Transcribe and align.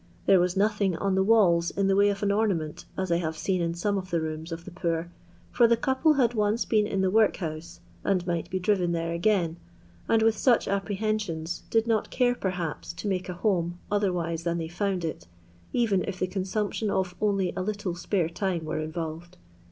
There 0.25 0.39
waa 0.39 0.49
nothing 0.57 0.95
on 0.97 1.13
the 1.13 1.21
walla 1.23 1.61
in 1.77 1.85
the 1.85 1.95
way 1.95 2.09
of 2.09 2.23
an 2.23 2.31
ornament, 2.31 2.85
aa 2.97 3.05
I 3.11 3.17
hare 3.17 3.29
aeen 3.33 3.61
in 3.61 3.73
aome 3.73 3.99
of 3.99 4.09
the 4.09 4.17
rooma 4.19 4.51
of 4.51 4.65
the 4.65 4.71
poor, 4.71 5.11
for 5.51 5.67
the 5.67 5.77
couple 5.77 6.13
had 6.13 6.33
once 6.33 6.65
been 6.65 6.87
in 6.87 7.01
the 7.01 7.11
workhouse, 7.11 7.81
and 8.03 8.25
might 8.25 8.49
be 8.49 8.59
drifen 8.59 8.93
there 8.93 9.11
again, 9.13 9.57
and 10.09 10.23
with 10.23 10.35
such 10.35 10.67
apprehensions 10.67 11.61
did 11.69 11.85
not 11.85 12.09
care, 12.09 12.33
perhaps 12.33 12.93
to 12.93 13.07
make 13.07 13.29
a 13.29 13.33
home 13.35 13.77
otherwise 13.91 14.41
than 14.41 14.57
they 14.57 14.67
found 14.67 15.03
i^ 15.03 15.23
eyen 15.77 16.03
if 16.07 16.17
the 16.17 16.25
consumption 16.25 16.89
of 16.89 17.13
only 17.21 17.53
a 17.55 17.61
little 17.61 17.93
spare 17.93 18.27
time 18.27 18.65
were 18.65 18.79
involTcd. 18.79 19.33